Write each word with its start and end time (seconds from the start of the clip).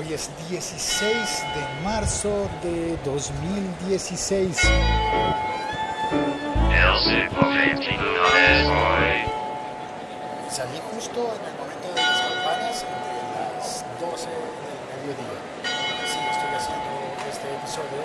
Hoy 0.00 0.14
es 0.14 0.30
16 0.48 1.12
de 1.12 1.84
marzo 1.84 2.48
de 2.62 2.96
2016. 3.04 4.56
Salí 10.48 10.80
justo 10.94 11.20
en 11.20 11.44
el 11.44 11.54
momento 11.60 11.88
de 11.94 12.00
las 12.00 12.18
campanas 12.18 12.80
entre 12.80 13.12
las 13.36 13.84
12 14.00 14.24
del 14.24 14.80
mediodía. 14.96 15.36
Sí, 16.08 16.18
estoy 16.32 16.52
haciendo 16.56 16.90
este 17.28 17.46
episodio 17.56 18.00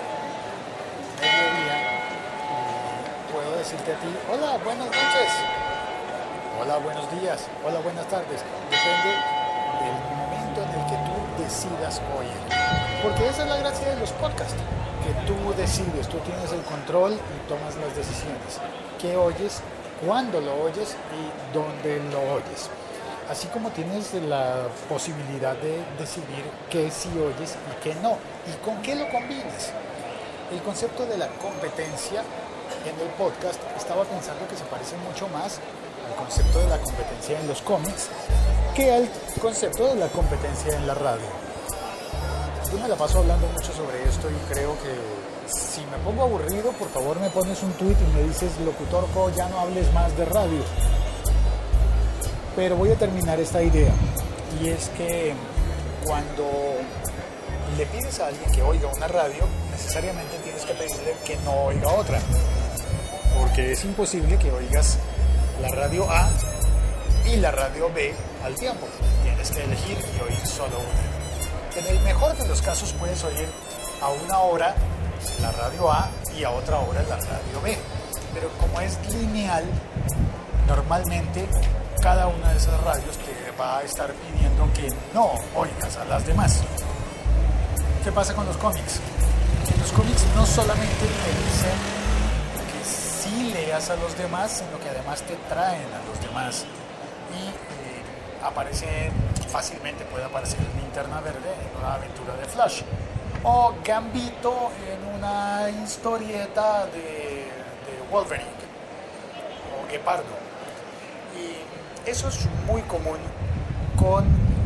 mediodía 1.18 1.76
y 2.52 3.32
puedo 3.32 3.56
decirte 3.56 3.92
a 3.94 3.96
ti, 3.96 4.08
hola, 4.30 4.58
buenas 4.62 4.84
noches. 4.84 5.32
Hola, 6.60 6.76
buenos 6.76 7.10
días. 7.22 7.48
Hola, 7.64 7.80
buenas 7.80 8.06
tardes. 8.08 8.44
Depende 8.70 9.12
del 9.80 10.35
momento 10.56 10.62
en 10.62 10.80
el 10.80 10.86
que 10.86 10.96
tú 11.04 11.42
decidas 11.42 12.00
oír. 12.18 13.02
Porque 13.02 13.28
esa 13.28 13.42
es 13.42 13.48
la 13.48 13.58
gracia 13.58 13.88
de 13.88 14.00
los 14.00 14.10
podcasts, 14.12 14.54
que 15.04 15.12
tú 15.26 15.34
decides, 15.56 16.08
tú 16.08 16.18
tienes 16.18 16.52
el 16.52 16.62
control 16.62 17.14
y 17.14 17.48
tomas 17.48 17.76
las 17.76 17.94
decisiones. 17.94 18.60
¿Qué 19.00 19.16
oyes? 19.16 19.60
¿Cuándo 20.04 20.40
lo 20.40 20.62
oyes? 20.62 20.96
Y 21.12 21.54
dónde 21.54 22.02
lo 22.10 22.20
oyes. 22.34 22.70
Así 23.30 23.48
como 23.48 23.70
tienes 23.70 24.14
la 24.14 24.68
posibilidad 24.88 25.56
de 25.56 25.82
decidir 25.98 26.44
qué 26.70 26.90
sí 26.90 27.10
oyes 27.18 27.56
y 27.56 27.82
qué 27.82 27.94
no, 27.96 28.18
y 28.46 28.64
con 28.64 28.80
qué 28.82 28.94
lo 28.94 29.08
combines. 29.08 29.72
El 30.52 30.62
concepto 30.62 31.04
de 31.06 31.18
la 31.18 31.26
competencia 31.28 32.22
en 32.84 33.00
el 33.00 33.08
podcast 33.18 33.60
estaba 33.76 34.04
pensando 34.04 34.46
que 34.46 34.56
se 34.56 34.64
parece 34.64 34.96
mucho 34.98 35.26
más 35.28 35.58
al 36.06 36.14
concepto 36.14 36.58
de 36.60 36.68
la 36.68 36.78
competencia 36.78 37.40
en 37.40 37.48
los 37.48 37.62
cómics 37.62 38.08
que 38.74 38.92
al 38.92 39.08
concepto 39.40 39.86
de 39.86 39.96
la 39.96 40.08
competencia 40.08 40.76
en 40.76 40.86
la 40.86 40.94
radio. 40.94 41.26
Yo 42.70 42.78
me 42.78 42.88
la 42.88 42.96
paso 42.96 43.18
hablando 43.18 43.46
mucho 43.48 43.72
sobre 43.72 44.02
esto 44.08 44.28
y 44.28 44.52
creo 44.52 44.74
que 44.82 44.94
si 45.48 45.80
me 45.86 45.96
pongo 45.98 46.22
aburrido, 46.22 46.72
por 46.72 46.88
favor 46.88 47.18
me 47.20 47.30
pones 47.30 47.62
un 47.62 47.72
tweet 47.72 47.94
y 47.94 48.16
me 48.16 48.22
dices, 48.24 48.52
locutorco, 48.64 49.30
ya 49.30 49.48
no 49.48 49.60
hables 49.60 49.92
más 49.92 50.16
de 50.16 50.24
radio. 50.24 50.62
Pero 52.54 52.76
voy 52.76 52.90
a 52.90 52.96
terminar 52.96 53.38
esta 53.40 53.62
idea 53.62 53.92
y 54.60 54.68
es 54.68 54.88
que 54.90 55.34
cuando 56.04 56.48
le 57.76 57.86
pides 57.86 58.20
a 58.20 58.28
alguien 58.28 58.50
que 58.52 58.62
oiga 58.62 58.88
una 58.94 59.08
radio, 59.08 59.44
necesariamente 59.70 60.36
tienes 60.42 60.64
que 60.64 60.74
pedirle 60.74 61.14
que 61.24 61.36
no 61.44 61.52
oiga 61.64 61.88
otra. 61.92 62.18
Porque 63.38 63.72
es 63.72 63.84
imposible 63.84 64.38
que 64.38 64.50
oigas 64.50 64.98
la 65.60 65.68
radio 65.68 66.10
A 66.10 66.28
y 67.26 67.36
la 67.36 67.50
radio 67.50 67.90
B 67.92 68.14
al 68.44 68.54
tiempo. 68.54 68.86
Tienes 69.22 69.50
que 69.50 69.64
elegir 69.64 69.96
y 69.98 70.22
oír 70.22 70.46
solo 70.46 70.78
una. 70.78 71.80
En 71.80 71.96
el 71.96 72.02
mejor 72.04 72.36
de 72.36 72.46
los 72.48 72.62
casos 72.62 72.92
puedes 72.98 73.22
oír 73.24 73.48
a 74.00 74.08
una 74.08 74.38
hora 74.38 74.74
la 75.40 75.52
radio 75.52 75.90
A 75.90 76.10
y 76.36 76.44
a 76.44 76.50
otra 76.50 76.78
hora 76.78 77.02
la 77.08 77.16
radio 77.16 77.60
B. 77.62 77.76
Pero 78.34 78.48
como 78.60 78.80
es 78.80 78.98
lineal, 79.12 79.64
normalmente 80.66 81.48
cada 82.02 82.26
una 82.28 82.50
de 82.50 82.58
esas 82.58 82.80
radios 82.82 83.16
te 83.18 83.50
va 83.58 83.78
a 83.78 83.82
estar 83.82 84.12
pidiendo 84.12 84.70
que 84.74 84.88
no 85.14 85.32
oigas 85.54 85.96
a 85.96 86.04
las 86.04 86.26
demás. 86.26 86.62
¿Qué 88.04 88.12
pasa 88.12 88.34
con 88.34 88.46
los 88.46 88.56
cómics? 88.58 89.00
Los 89.80 89.92
cómics 89.92 90.24
no 90.34 90.46
solamente 90.46 91.00
te 91.00 91.44
dicen 91.44 91.95
a 93.76 93.96
los 93.96 94.16
demás, 94.16 94.62
sino 94.64 94.80
que 94.80 94.88
además 94.88 95.20
te 95.20 95.36
traen 95.50 95.84
a 95.92 96.08
los 96.08 96.18
demás. 96.22 96.64
Y 97.30 97.48
eh, 97.48 98.42
aparece 98.42 99.10
fácilmente, 99.48 100.02
puede 100.06 100.24
aparecer 100.24 100.60
Linterna 100.80 101.20
Verde 101.20 101.52
en 101.60 101.78
una 101.78 101.94
aventura 101.94 102.34
de 102.36 102.46
Flash. 102.46 102.80
O 103.44 103.74
Gambito 103.84 104.70
en 104.90 105.14
una 105.14 105.68
historieta 105.84 106.86
de, 106.86 107.50
de 107.84 108.10
Wolverine. 108.10 108.48
O 109.76 109.92
Guepardo. 109.92 110.24
Y 111.36 112.08
eso 112.08 112.28
es 112.28 112.46
muy 112.66 112.80
común 112.82 113.18
con 113.98 114.24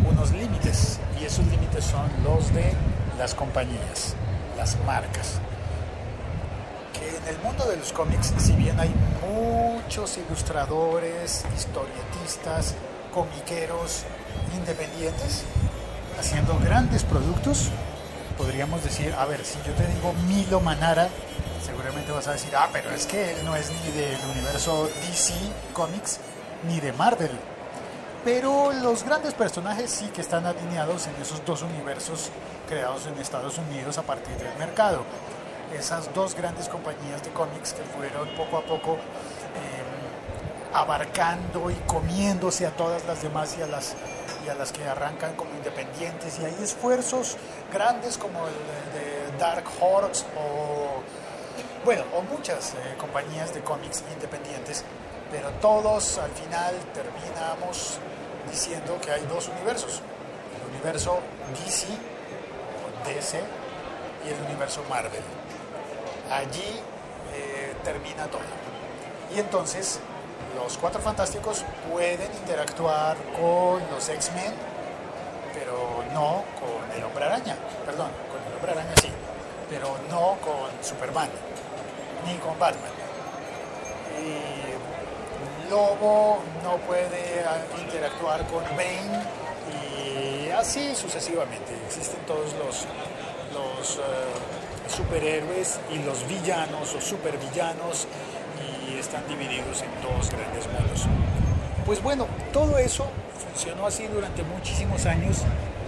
unos 0.09 0.31
límites. 0.31 1.01
Y 1.21 1.25
esos 1.25 1.45
límites 1.47 1.85
son 1.85 2.09
los 2.23 2.55
de 2.55 2.73
las 3.19 3.35
compañías, 3.35 4.15
las 4.57 4.79
marcas. 4.87 5.41
En 7.23 7.35
el 7.35 7.39
mundo 7.43 7.65
de 7.67 7.77
los 7.77 7.93
cómics, 7.93 8.33
si 8.39 8.53
bien 8.53 8.79
hay 8.81 8.93
muchos 9.23 10.17
ilustradores, 10.19 11.45
historietistas, 11.57 12.75
comiqueros 13.13 14.05
independientes, 14.57 15.45
haciendo 16.19 16.59
grandes 16.59 17.05
productos, 17.05 17.69
podríamos 18.39 18.83
decir, 18.83 19.15
a 19.19 19.27
ver, 19.27 19.45
si 19.45 19.59
yo 19.67 19.73
te 19.75 19.87
digo 19.87 20.15
Milo 20.29 20.61
Manara, 20.61 21.09
seguramente 21.65 22.11
vas 22.11 22.27
a 22.29 22.33
decir, 22.33 22.55
ah, 22.57 22.69
pero 22.73 22.91
es 22.91 23.07
que 23.07 23.33
él 23.33 23.45
no 23.45 23.55
es 23.55 23.71
ni 23.71 23.93
del 23.93 24.19
universo 24.33 24.89
DC 25.07 25.35
Comics 25.75 26.21
ni 26.67 26.81
de 26.81 26.93
Marvel. 26.95 27.31
Pero 28.25 28.73
los 28.73 29.03
grandes 29.05 29.35
personajes 29.35 29.91
sí 29.91 30.07
que 30.15 30.21
están 30.21 30.47
alineados 30.47 31.07
en 31.07 31.23
esos 31.23 31.45
dos 31.45 31.63
universos 31.63 32.31
creados 32.69 33.07
en 33.07 33.19
Estados 33.19 33.59
Unidos 33.59 33.99
a 33.99 34.03
partir 34.03 34.37
del 34.37 34.55
mercado. 34.59 35.05
Esas 35.77 36.13
dos 36.15 36.35
grandes 36.35 36.69
compañías 36.69 37.23
de 37.23 37.31
cómics 37.31 37.73
que 37.73 37.83
fueron 37.83 38.29
poco 38.37 38.59
a 38.59 38.63
poco 38.63 38.95
eh, 38.95 40.73
abarcando 40.75 41.71
y 41.71 41.75
comiéndose 41.87 42.67
a 42.67 42.71
todas 42.71 43.05
las 43.07 43.23
demás 43.23 43.57
y 43.59 43.63
a 43.63 43.67
las, 43.67 43.95
y 44.45 44.49
a 44.49 44.55
las 44.55 44.73
que 44.73 44.85
arrancan 44.85 45.35
como 45.37 45.51
independientes. 45.55 46.39
Y 46.41 46.45
hay 46.45 46.57
esfuerzos 46.63 47.37
grandes 47.73 48.19
como 48.19 48.47
el 48.47 48.55
de 49.33 49.39
Dark 49.39 49.65
Horse 49.81 50.25
o, 50.37 51.03
bueno, 51.85 52.03
o 52.15 52.23
muchas 52.23 52.75
eh, 52.75 52.97
compañías 52.99 53.55
de 53.55 53.61
cómics 53.61 54.03
independientes 54.13 54.85
pero 55.31 55.49
todos 55.61 56.19
al 56.19 56.31
final 56.33 56.75
terminamos 56.93 57.99
diciendo 58.51 58.99
que 59.01 59.13
hay 59.13 59.23
dos 59.27 59.49
universos, 59.49 60.03
el 60.57 60.71
universo 60.75 61.21
DC 63.07 63.41
y 64.27 64.29
el 64.29 64.43
universo 64.47 64.83
Marvel. 64.91 65.23
Allí 66.31 66.81
eh, 67.35 67.75
termina 67.83 68.27
todo. 68.27 68.43
Y 69.35 69.41
entonces 69.41 70.01
los 70.57 70.79
cuatro 70.79 71.01
fantásticos 71.01 71.65
pueden 71.91 72.31
interactuar 72.37 73.17
con 73.39 73.83
los 73.91 74.09
X-Men, 74.09 74.53
pero 75.55 76.05
no 76.13 76.45
con 76.59 76.97
el 76.97 77.05
hombre 77.05 77.25
araña, 77.25 77.57
perdón, 77.85 78.11
con 78.31 78.41
el 78.47 78.55
hombre 78.55 78.73
araña 78.73 78.95
sí, 79.01 79.09
pero 79.69 79.97
no 80.09 80.37
con 80.41 80.71
Superman, 80.83 81.29
ni 82.27 82.35
con 82.39 82.59
Batman. 82.59 82.91
Y 84.21 85.71
Lobo 85.71 86.41
no 86.63 86.77
puede 86.79 87.45
interactuar 87.81 88.45
con 88.47 88.65
Bane 88.77 89.25
y 89.71 90.51
así 90.51 90.95
sucesivamente. 90.95 91.75
Existen 91.87 92.21
todos 92.27 92.53
los, 92.55 92.87
los 93.55 93.97
uh, 93.99 94.70
superhéroes 94.91 95.81
y 95.93 95.99
los 96.05 96.27
villanos 96.29 96.95
o 96.95 97.01
supervillanos 97.01 98.07
y 98.89 98.99
están 98.99 99.27
divididos 99.29 99.83
en 99.83 99.91
dos 100.03 100.31
grandes 100.31 100.67
mundos. 100.67 101.07
Pues 101.87 102.03
bueno, 102.03 102.27
todo 102.53 102.79
eso 102.79 103.07
funcionó 103.39 103.87
así 103.87 104.07
durante 104.07 104.43
muchísimos 104.43 105.07
años 105.07 105.39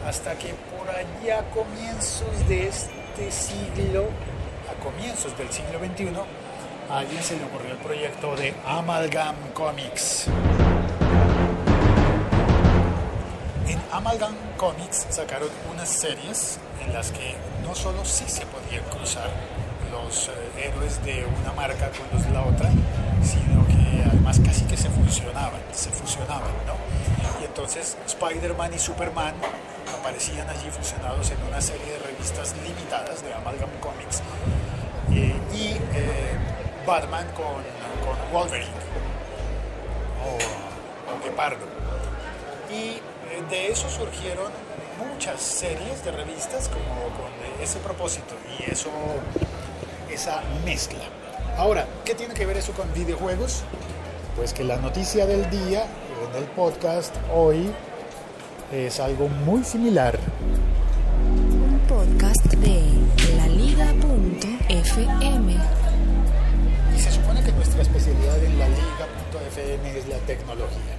hasta 0.06 0.34
que 0.34 0.54
por 0.76 0.88
allá 0.88 1.40
a 1.40 1.50
comienzos 1.50 2.48
de 2.48 2.68
este 2.68 3.30
siglo, 3.30 4.06
a 4.70 4.82
comienzos 4.82 5.36
del 5.36 5.50
siglo 5.52 5.78
XXI, 5.78 6.08
a 6.90 6.98
alguien 6.98 7.22
se 7.22 7.36
le 7.36 7.44
ocurrió 7.44 7.72
el 7.72 7.78
proyecto 7.78 8.36
de 8.36 8.54
Amalgam 8.66 9.36
Comics. 9.54 10.28
En 13.72 13.80
Amalgam 13.90 14.34
Comics 14.58 15.06
sacaron 15.08 15.48
unas 15.72 15.88
series 15.88 16.58
en 16.84 16.92
las 16.92 17.10
que 17.10 17.34
no 17.66 17.74
solo 17.74 18.04
sí 18.04 18.24
se 18.26 18.44
podían 18.44 18.84
cruzar 18.90 19.30
los 19.90 20.28
eh, 20.28 20.66
héroes 20.68 21.02
de 21.06 21.24
una 21.24 21.54
marca 21.54 21.88
con 21.88 22.06
los 22.12 22.22
de 22.22 22.32
la 22.32 22.42
otra, 22.42 22.68
sino 23.22 23.66
que 23.66 24.04
además 24.04 24.38
casi 24.44 24.66
que 24.66 24.76
se 24.76 24.90
fusionaban, 24.90 25.62
se 25.72 25.88
fusionaban, 25.88 26.52
¿no? 26.66 26.76
Y 27.40 27.46
entonces 27.46 27.96
Spider-Man 28.08 28.74
y 28.74 28.78
Superman 28.78 29.34
aparecían 29.98 30.50
allí 30.50 30.68
fusionados 30.70 31.30
en 31.30 31.42
una 31.44 31.62
serie 31.62 31.92
de 31.92 31.98
revistas 32.00 32.54
limitadas 32.62 33.22
de 33.22 33.32
Amalgam 33.32 33.70
Comics 33.80 34.20
eh, 35.12 35.34
y 35.54 35.68
eh, 35.96 36.36
Batman 36.86 37.26
con, 37.28 37.64
con 38.04 38.32
Wolverine 38.34 38.68
o, 40.26 41.10
o 41.10 41.24
Gepardo. 41.24 41.64
Y 42.70 43.00
de 43.50 43.70
eso 43.70 43.88
surgieron 43.88 44.50
muchas 44.98 45.40
series 45.40 46.04
de 46.04 46.12
revistas 46.12 46.68
como 46.68 47.00
con 47.16 47.32
ese 47.62 47.78
propósito 47.78 48.34
y 48.58 48.70
eso, 48.70 48.90
esa 50.10 50.42
mezcla. 50.64 51.00
Ahora, 51.56 51.86
¿qué 52.04 52.14
tiene 52.14 52.34
que 52.34 52.46
ver 52.46 52.56
eso 52.56 52.72
con 52.72 52.92
videojuegos? 52.92 53.62
Pues 54.36 54.52
que 54.52 54.64
la 54.64 54.76
noticia 54.76 55.26
del 55.26 55.48
día 55.50 55.84
en 56.28 56.36
el 56.36 56.44
podcast 56.50 57.14
hoy 57.34 57.70
es 58.72 59.00
algo 59.00 59.28
muy 59.28 59.64
similar. 59.64 60.18
Un 61.28 61.78
podcast 61.88 62.44
de 62.46 62.82
laliga.fm. 63.36 64.72
Y 66.94 66.98
se 66.98 67.10
supone 67.10 67.42
que 67.42 67.52
nuestra 67.52 67.82
especialidad 67.82 68.42
en 68.42 68.58
la 68.58 68.68
liga.fm 68.68 69.98
es 69.98 70.08
la 70.08 70.16
tecnología, 70.18 70.96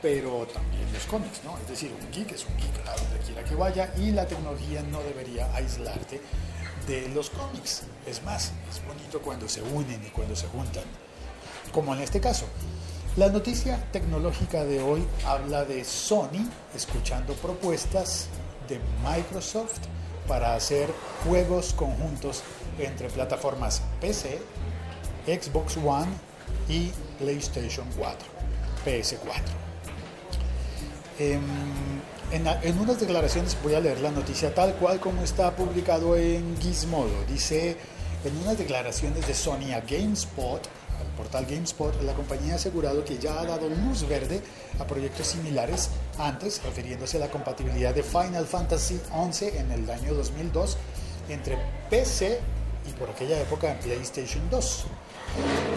pero 0.00 0.46
también 0.46 0.92
los 0.92 1.04
cómics, 1.04 1.40
¿no? 1.44 1.56
Es 1.58 1.68
decir, 1.68 1.92
un 2.00 2.10
geek 2.10 2.32
es 2.32 2.46
un 2.46 2.56
geek 2.56 2.86
a 2.86 2.96
donde 2.96 3.18
quiera 3.26 3.44
que 3.44 3.54
vaya 3.54 3.92
y 3.96 4.12
la 4.12 4.26
tecnología 4.26 4.82
no 4.82 5.02
debería 5.02 5.52
aislarte 5.54 6.20
de 6.86 7.08
los 7.08 7.30
cómics. 7.30 7.82
Es 8.06 8.22
más, 8.22 8.52
es 8.70 8.84
bonito 8.86 9.20
cuando 9.20 9.48
se 9.48 9.62
unen 9.62 10.02
y 10.06 10.10
cuando 10.10 10.36
se 10.36 10.46
juntan, 10.48 10.84
como 11.72 11.94
en 11.94 12.02
este 12.02 12.20
caso. 12.20 12.46
La 13.16 13.28
noticia 13.28 13.82
tecnológica 13.90 14.64
de 14.64 14.80
hoy 14.80 15.04
habla 15.26 15.64
de 15.64 15.84
Sony 15.84 16.48
escuchando 16.74 17.34
propuestas 17.34 18.28
de 18.68 18.78
Microsoft 19.02 19.80
para 20.28 20.54
hacer 20.54 20.88
juegos 21.24 21.72
conjuntos 21.72 22.42
entre 22.78 23.08
plataformas 23.08 23.82
PC, 24.00 24.38
Xbox 25.26 25.76
One 25.78 26.12
y 26.68 26.92
PlayStation 27.18 27.86
4, 27.96 28.28
PS4. 28.84 29.67
Em, 31.18 31.40
en, 32.30 32.78
unas 32.78 33.00
declaraciones 33.00 33.56
voy 33.62 33.74
a 33.74 33.80
leer 33.80 34.00
la 34.00 34.10
noticia 34.10 34.54
tal 34.54 34.74
cual 34.74 35.00
como 35.00 35.22
está 35.22 35.54
publicado 35.56 36.16
en 36.16 36.56
Gizmodo. 36.60 37.24
Dice, 37.28 37.76
en 38.24 38.36
unas 38.42 38.58
declaraciones 38.58 39.26
de 39.26 39.34
Sony 39.34 39.70
GameSpot, 39.88 40.60
al 41.00 41.06
portal 41.16 41.46
GameSpot, 41.46 42.02
la 42.02 42.12
compañía 42.12 42.52
ha 42.52 42.56
asegurado 42.56 43.04
que 43.04 43.18
ya 43.18 43.40
ha 43.40 43.44
dado 43.44 43.68
luz 43.68 44.06
verde 44.06 44.42
a 44.78 44.86
proyectos 44.86 45.26
similares 45.28 45.90
antes, 46.18 46.62
refiriéndose 46.62 47.16
a 47.16 47.20
la 47.20 47.30
compatibilidad 47.30 47.94
de 47.94 48.02
Final 48.02 48.46
Fantasy 48.46 49.00
XI 49.32 49.46
en 49.58 49.72
el 49.72 49.90
año 49.90 50.14
2002 50.14 50.76
entre 51.28 51.58
PC 51.90 52.40
y 52.88 52.92
por 52.92 53.10
aquella 53.10 53.40
época 53.40 53.70
en 53.70 53.78
PlayStation 53.78 54.48
2. 54.50 54.84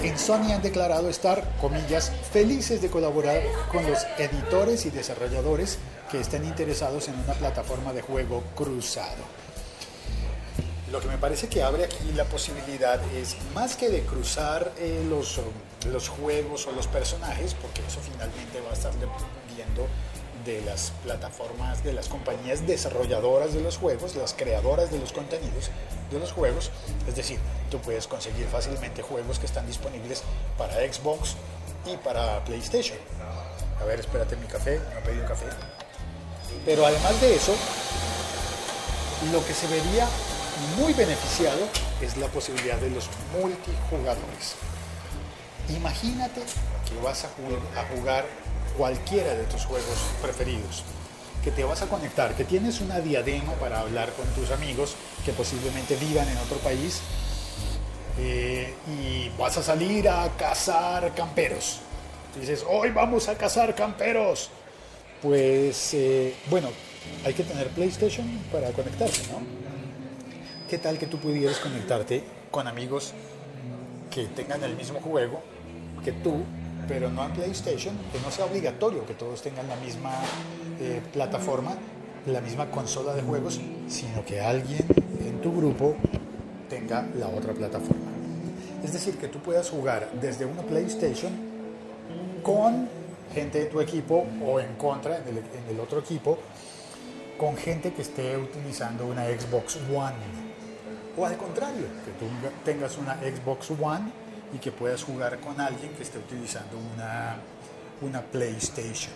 En 0.04 0.18
Sony 0.18 0.54
han 0.54 0.62
declarado 0.62 1.10
estar, 1.10 1.56
comillas, 1.60 2.12
felices 2.32 2.82
de 2.82 2.90
colaborar 2.90 3.42
con 3.72 3.86
los 3.90 4.00
editores 4.18 4.86
y 4.86 4.90
desarrolladores 4.90 5.78
que 6.10 6.20
estén 6.20 6.46
interesados 6.46 7.08
en 7.08 7.16
una 7.20 7.34
plataforma 7.34 7.94
de 7.94 8.02
juego 8.02 8.44
cruzado. 8.56 9.24
Lo 10.92 11.00
que 11.00 11.08
me 11.08 11.18
parece 11.18 11.48
que 11.48 11.64
abre 11.64 11.86
aquí 11.86 12.12
la 12.16 12.26
posibilidad 12.26 13.00
es 13.14 13.38
más 13.54 13.76
que 13.76 13.90
de 13.90 14.02
cruzar 14.02 14.74
eh, 14.78 15.06
los, 15.08 15.40
los 15.90 16.10
juegos 16.10 16.68
o 16.68 16.72
los 16.72 16.88
personajes, 16.88 17.54
porque 17.54 17.82
eso 17.88 18.00
finalmente 18.02 18.60
va 18.60 18.72
a 18.72 18.74
estar 18.74 18.92
dependiendo 18.94 19.88
de 20.44 20.62
las 20.66 20.92
plataformas, 21.04 21.84
de 21.84 21.94
las 21.94 22.10
compañías 22.10 22.66
desarrolladoras 22.68 23.54
de 23.54 23.62
los 23.62 23.78
juegos, 23.78 24.16
las 24.16 24.34
creadoras 24.34 24.92
de 24.92 25.00
los 25.00 25.14
contenidos 25.14 25.70
de 26.12 26.20
los 26.20 26.32
juegos. 26.32 26.72
Es 27.08 27.16
decir, 27.16 27.40
tú 27.70 27.80
puedes 27.80 28.08
conseguir 28.08 28.46
fácilmente 28.48 29.02
juegos 29.02 29.40
que 29.40 29.46
están 29.46 29.66
disponibles 29.66 30.24
para 30.58 30.74
Xbox 30.76 31.36
y 31.86 31.98
para 31.98 32.44
PlayStation. 32.46 32.98
A 33.80 33.86
ver, 33.86 34.00
espérate 34.00 34.36
mi 34.36 34.48
café, 34.48 34.80
me 34.94 35.00
he 35.00 35.02
pedido 35.02 35.28
café. 35.28 35.46
Pero 36.66 36.86
además 36.86 37.20
de 37.22 37.36
eso, 37.36 37.56
lo 39.32 39.46
que 39.46 39.54
se 39.54 39.68
vería 39.68 40.08
muy 40.78 40.94
beneficiado 40.94 41.60
es 42.02 42.18
la 42.18 42.28
posibilidad 42.28 42.78
de 42.78 42.92
los 42.92 43.10
multijugadores. 43.34 44.56
Imagínate 45.70 46.42
que 46.42 47.02
vas 47.04 47.26
a 47.26 47.30
jugar 47.96 48.26
cualquiera 48.78 49.34
de 49.34 49.44
tus 49.46 49.66
juegos 49.66 49.98
preferidos, 50.22 50.84
que 51.44 51.52
te 51.52 51.64
vas 51.64 51.82
a 51.82 51.88
conectar, 51.88 52.36
que 52.36 52.44
tienes 52.44 52.82
una 52.82 53.00
diadema 53.00 53.54
para 53.54 53.80
hablar 53.80 54.12
con 54.14 54.26
tus 54.28 54.52
amigos 54.52 54.96
que 55.26 55.32
posiblemente 55.34 55.96
vivan 55.96 56.28
en 56.28 56.38
otro 56.38 56.58
país 56.58 57.02
eh, 58.20 58.74
y 58.88 59.30
vas 59.40 59.58
a 59.58 59.64
salir 59.64 60.08
a 60.08 60.30
cazar 60.38 61.14
camperos. 61.16 61.80
Dices, 62.40 62.64
hoy 62.68 62.92
vamos 62.92 63.28
a 63.28 63.36
cazar 63.36 63.76
camperos. 63.76 64.50
Pues 65.22 65.94
eh, 65.94 66.36
bueno, 66.50 66.70
hay 67.26 67.34
que 67.34 67.44
tener 67.44 67.68
PlayStation 67.70 68.28
para 68.52 68.72
conectarse, 68.72 69.24
¿no? 69.32 69.40
¿Qué 70.70 70.78
tal 70.78 70.98
que 70.98 71.08
tú 71.08 71.18
pudieras 71.18 71.58
conectarte 71.58 72.24
con 72.50 72.68
amigos 72.68 73.14
que 74.10 74.26
tengan 74.28 74.64
el 74.64 74.76
mismo 74.76 75.00
juego 75.02 75.42
que 76.04 76.12
tú 76.12 76.44
pero 76.88 77.10
no 77.10 77.26
en 77.26 77.32
PlayStation, 77.34 77.96
que 78.12 78.20
no 78.20 78.32
sea 78.32 78.46
obligatorio 78.46 79.06
que 79.06 79.14
todos 79.14 79.42
tengan 79.42 79.68
la 79.68 79.76
misma 79.78 80.12
eh, 80.80 81.02
plataforma, 81.14 81.76
la 82.26 82.42
misma 82.42 82.70
consola 82.70 83.14
de 83.14 83.22
juegos, 83.22 83.60
sino 83.88 84.24
que 84.26 84.42
alguien 84.42 84.86
en 85.26 85.42
tu 85.42 85.56
grupo 85.56 85.96
tenga 86.70 87.08
la 87.18 87.28
otra 87.28 87.54
plataforma. 87.54 88.12
Es 88.84 88.94
decir, 88.94 89.18
que 89.18 89.28
tú 89.28 89.40
puedas 89.40 89.70
jugar 89.70 90.10
desde 90.20 90.46
una 90.46 90.62
PlayStation 90.64 91.32
con 92.44 92.88
gente 93.34 93.60
de 93.60 93.66
tu 93.66 93.80
equipo 93.80 94.26
o 94.46 94.60
en 94.60 94.76
contra, 94.76 95.18
en 95.18 95.28
el, 95.28 95.38
en 95.38 95.76
el 95.76 95.80
otro 95.80 96.00
equipo, 96.00 96.38
con 97.38 97.56
gente 97.58 97.94
que 97.94 98.02
esté 98.02 98.38
utilizando 98.38 99.06
una 99.06 99.26
Xbox 99.26 99.78
One. 99.94 100.16
O 101.18 101.26
al 101.26 101.38
contrario, 101.38 101.86
que 102.06 102.12
tú 102.20 102.26
tengas 102.64 102.98
una 102.98 103.16
Xbox 103.16 103.72
One 103.72 104.12
y 104.54 104.58
que 104.58 104.72
puedas 104.72 105.04
jugar 105.04 105.40
con 105.40 105.60
alguien 105.60 105.94
que 105.94 106.04
esté 106.04 106.18
utilizando 106.18 106.78
una, 106.94 107.38
una 108.02 108.22
PlayStation. 108.22 109.14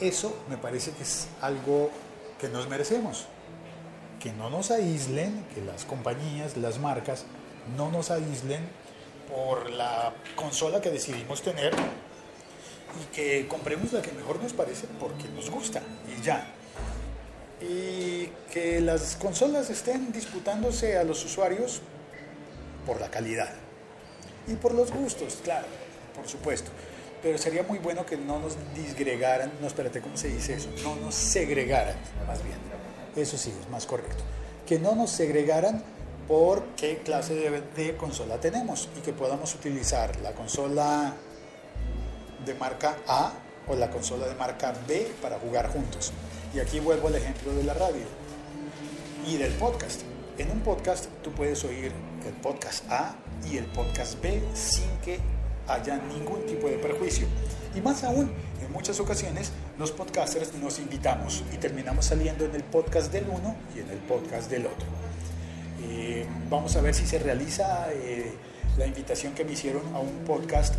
Eso 0.00 0.44
me 0.48 0.56
parece 0.56 0.92
que 0.92 1.02
es 1.02 1.28
algo 1.40 1.90
que 2.38 2.48
nos 2.48 2.68
merecemos. 2.68 3.26
Que 4.18 4.32
no 4.32 4.50
nos 4.50 4.70
aíslen, 4.70 5.46
que 5.54 5.62
las 5.62 5.84
compañías, 5.84 6.56
las 6.56 6.78
marcas, 6.78 7.24
no 7.76 7.90
nos 7.90 8.10
aíslen 8.10 8.66
por 9.30 9.70
la 9.70 10.12
consola 10.36 10.80
que 10.80 10.90
decidimos 10.90 11.42
tener 11.42 11.72
y 13.00 13.14
que 13.14 13.46
compremos 13.46 13.92
la 13.92 14.02
que 14.02 14.12
mejor 14.12 14.42
nos 14.42 14.52
parece 14.52 14.86
porque 14.98 15.28
nos 15.28 15.50
gusta 15.50 15.80
y 16.08 16.22
ya. 16.22 16.46
Y 17.60 18.26
que 18.52 18.80
las 18.80 19.16
consolas 19.16 19.70
estén 19.70 20.12
disputándose 20.12 20.96
a 20.96 21.04
los 21.04 21.24
usuarios 21.24 21.82
por 22.86 23.00
la 23.00 23.10
calidad. 23.10 23.52
Y 24.46 24.54
por 24.54 24.74
los 24.74 24.90
gustos, 24.90 25.38
claro, 25.42 25.66
por 26.14 26.28
supuesto. 26.28 26.70
Pero 27.22 27.36
sería 27.36 27.62
muy 27.62 27.78
bueno 27.78 28.06
que 28.06 28.16
no 28.16 28.38
nos 28.38 28.56
disgregaran, 28.74 29.52
no, 29.60 29.66
espérate, 29.66 30.00
¿cómo 30.00 30.16
se 30.16 30.28
dice 30.28 30.54
eso? 30.54 30.70
No 30.82 30.96
nos 30.96 31.14
segregaran, 31.14 31.96
más 32.26 32.42
bien. 32.42 32.56
Eso 33.16 33.36
sí, 33.36 33.52
es 33.60 33.68
más 33.68 33.86
correcto. 33.86 34.22
Que 34.66 34.78
no 34.78 34.94
nos 34.94 35.10
segregaran 35.10 35.82
por 36.26 36.64
qué 36.76 36.98
clase 36.98 37.34
de, 37.34 37.62
de 37.76 37.96
consola 37.96 38.40
tenemos 38.40 38.88
y 38.96 39.00
que 39.00 39.12
podamos 39.12 39.54
utilizar 39.54 40.18
la 40.20 40.32
consola 40.32 41.14
de 42.46 42.54
marca 42.54 42.96
A 43.06 43.32
o 43.68 43.74
la 43.74 43.90
consola 43.90 44.26
de 44.26 44.34
marca 44.34 44.72
B 44.88 45.12
para 45.20 45.38
jugar 45.38 45.70
juntos. 45.70 46.12
Y 46.54 46.60
aquí 46.60 46.80
vuelvo 46.80 47.08
al 47.08 47.16
ejemplo 47.16 47.52
de 47.52 47.64
la 47.64 47.74
radio 47.74 48.06
y 49.26 49.36
del 49.36 49.52
podcast. 49.54 50.02
En 50.40 50.50
un 50.50 50.60
podcast 50.60 51.04
tú 51.22 51.30
puedes 51.32 51.62
oír 51.64 51.92
el 52.26 52.32
podcast 52.40 52.90
A 52.90 53.14
y 53.46 53.58
el 53.58 53.66
podcast 53.66 54.18
B 54.22 54.40
sin 54.54 54.88
que 55.04 55.18
haya 55.68 55.98
ningún 55.98 56.46
tipo 56.46 56.66
de 56.66 56.78
perjuicio. 56.78 57.26
Y 57.74 57.82
más 57.82 58.04
aún, 58.04 58.32
en 58.64 58.72
muchas 58.72 58.98
ocasiones 59.00 59.52
los 59.78 59.92
podcasters 59.92 60.54
nos 60.54 60.78
invitamos 60.78 61.44
y 61.52 61.58
terminamos 61.58 62.06
saliendo 62.06 62.46
en 62.46 62.54
el 62.54 62.64
podcast 62.64 63.12
del 63.12 63.24
uno 63.28 63.54
y 63.76 63.80
en 63.80 63.90
el 63.90 63.98
podcast 63.98 64.50
del 64.50 64.64
otro. 64.64 64.86
Eh, 65.82 66.24
vamos 66.48 66.74
a 66.74 66.80
ver 66.80 66.94
si 66.94 67.06
se 67.06 67.18
realiza 67.18 67.88
eh, 67.92 68.32
la 68.78 68.86
invitación 68.86 69.34
que 69.34 69.44
me 69.44 69.52
hicieron 69.52 69.94
a 69.94 69.98
un 69.98 70.24
podcast 70.24 70.74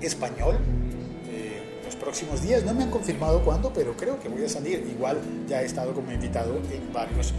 español 0.00 0.56
eh, 1.28 1.82
los 1.84 1.96
próximos 1.96 2.40
días. 2.40 2.64
No 2.64 2.72
me 2.72 2.84
han 2.84 2.90
confirmado 2.90 3.44
cuándo, 3.44 3.74
pero 3.74 3.94
creo 3.94 4.18
que 4.18 4.30
voy 4.30 4.46
a 4.46 4.48
salir. 4.48 4.86
Igual 4.90 5.20
ya 5.46 5.60
he 5.60 5.66
estado 5.66 5.92
como 5.92 6.10
invitado 6.10 6.56
en 6.72 6.90
varios 6.94 7.34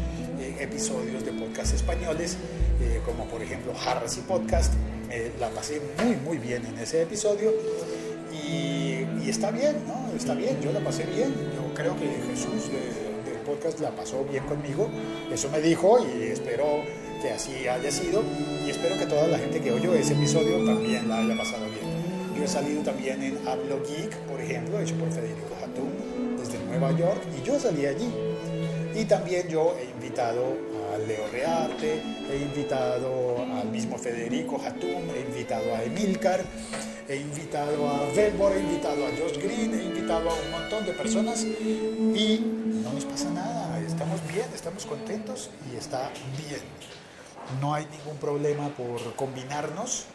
episodios 0.60 1.26
de 1.26 1.32
podcast 1.32 1.74
españoles, 1.74 2.38
como 3.06 3.26
por 3.26 3.42
ejemplo 3.42 3.74
Harris 3.86 4.18
y 4.18 4.22
Podcast. 4.22 4.74
la 5.40 5.50
pasé 5.50 5.82
muy 6.04 6.16
muy 6.18 6.38
bien 6.38 6.66
en 6.66 6.80
ese 6.80 7.02
episodio 7.04 7.52
y, 8.34 9.30
está 9.30 9.52
bien, 9.52 9.76
¿no? 9.88 10.16
Está 10.16 10.34
bien, 10.34 10.60
yo 10.62 10.72
la 10.72 10.80
pasé 10.80 11.06
bien. 11.06 11.34
Yo 11.56 11.74
creo 11.74 11.96
que 11.98 12.08
Jesús 12.30 12.70
del 13.26 13.38
podcast 13.46 13.80
la 13.80 13.92
pasó 13.92 14.26
bien 14.26 14.44
conmigo. 14.46 14.90
Eso 15.32 15.50
me 15.50 15.62
dijo 15.62 15.98
y 16.00 16.24
espero 16.24 16.84
que 17.22 17.32
así 17.32 17.68
haya 17.68 17.92
sido. 17.92 18.24
Y 18.66 18.70
espero 18.70 18.98
que 18.98 19.06
toda 19.06 19.28
la 19.28 19.38
gente 19.38 19.60
que 19.62 19.72
oyó 19.72 19.94
ese 19.94 20.14
episodio 20.14 20.64
también 20.66 21.08
la 21.08 21.20
haya 21.20 21.38
pasado 21.38 21.66
bien. 21.66 22.04
Yo 22.38 22.44
he 22.44 22.48
salido 22.48 22.82
también 22.82 23.22
en 23.24 23.48
Hablo 23.48 23.82
Geek, 23.88 24.16
por 24.28 24.42
ejemplo, 24.42 24.80
hecho 24.80 24.96
por 24.96 25.12
Federico 25.12 25.56
Hatun 25.64 26.38
desde 26.38 26.60
Nueva 26.66 26.92
York 26.98 27.22
y 27.40 27.46
yo 27.46 27.60
salí 27.60 27.86
allí. 27.86 28.10
Y 28.96 29.06
también 29.06 29.48
yo 29.48 29.76
he 29.80 29.86
invitado 29.86 30.56
a 30.94 30.98
Leo 31.00 31.28
Rearte, 31.32 32.02
he 32.32 32.38
invitado 32.38 33.44
al 33.60 33.70
mismo 33.70 33.98
Federico 33.98 34.62
Hatun, 34.64 35.10
he 35.16 35.22
invitado 35.22 35.76
a 35.76 35.84
Emilcar 35.84 36.44
he 37.08 37.18
invitado 37.18 37.90
a 37.90 38.10
Velbor, 38.14 38.54
he 38.54 38.60
invitado 38.60 39.06
a 39.06 39.10
Josh 39.10 39.38
Green, 39.38 39.74
he 39.74 39.84
invitado 39.84 40.30
a 40.30 40.34
un 40.34 40.52
montón 40.52 40.86
de 40.86 40.94
personas 40.94 41.44
y 41.44 42.40
no 42.84 42.94
nos 42.94 43.06
pasa 43.06 43.30
nada, 43.30 43.80
estamos 43.80 44.22
bien, 44.32 44.46
estamos 44.54 44.86
contentos 44.86 45.50
y 45.72 45.76
está 45.78 46.10
bien. 46.38 46.62
No 47.60 47.74
hay 47.74 47.86
ningún 47.88 48.18
problema 48.18 48.70
por 48.70 49.16
combinarnos 49.16 50.06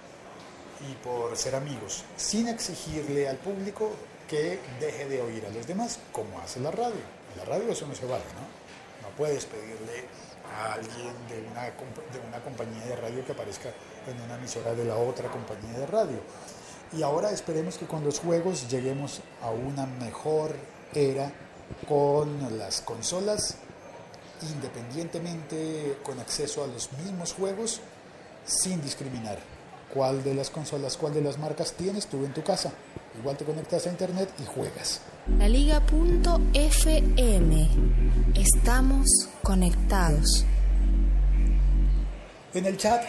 y 0.88 0.94
por 1.04 1.36
ser 1.36 1.54
amigos, 1.56 2.04
sin 2.16 2.48
exigirle 2.48 3.28
al 3.28 3.36
público 3.36 3.90
que 4.28 4.58
deje 4.80 5.08
de 5.08 5.20
oír 5.20 5.44
a 5.46 5.50
los 5.50 5.66
demás, 5.66 5.98
como 6.12 6.38
hace 6.40 6.60
la 6.60 6.70
radio. 6.70 7.18
La 7.36 7.44
radio 7.44 7.70
eso 7.70 7.86
no 7.86 7.94
se 7.94 8.06
vale, 8.06 8.24
¿no? 8.34 8.67
Puedes 9.18 9.44
pedirle 9.46 10.06
a 10.56 10.74
alguien 10.74 11.12
de 11.28 11.46
una, 11.50 11.64
de 11.64 12.26
una 12.26 12.40
compañía 12.42 12.86
de 12.86 12.96
radio 12.96 13.26
que 13.26 13.32
aparezca 13.32 13.70
en 14.06 14.20
una 14.22 14.36
emisora 14.36 14.72
de 14.74 14.84
la 14.84 14.96
otra 14.96 15.28
compañía 15.28 15.80
de 15.80 15.86
radio. 15.86 16.18
Y 16.92 17.02
ahora 17.02 17.30
esperemos 17.30 17.76
que 17.76 17.86
con 17.86 18.04
los 18.04 18.20
juegos 18.20 18.70
lleguemos 18.70 19.20
a 19.42 19.50
una 19.50 19.84
mejor 19.84 20.54
era 20.94 21.30
con 21.86 22.58
las 22.58 22.80
consolas, 22.80 23.56
independientemente 24.54 25.98
con 26.02 26.18
acceso 26.20 26.64
a 26.64 26.66
los 26.66 26.90
mismos 26.92 27.34
juegos, 27.34 27.80
sin 28.46 28.80
discriminar. 28.80 29.57
¿Cuál 29.92 30.22
de 30.22 30.34
las 30.34 30.50
consolas, 30.50 30.96
cuál 30.96 31.14
de 31.14 31.22
las 31.22 31.38
marcas 31.38 31.72
tienes 31.72 32.06
tú 32.06 32.24
en 32.24 32.32
tu 32.32 32.42
casa? 32.42 32.72
Igual 33.18 33.36
te 33.36 33.44
conectas 33.44 33.86
a 33.86 33.90
internet 33.90 34.30
y 34.40 34.44
juegas. 34.44 35.00
La 35.38 35.48
Liga.fm. 35.48 35.88
Estamos 38.34 39.06
conectados. 39.42 40.44
En 42.54 42.66
el 42.66 42.76
chat 42.76 43.02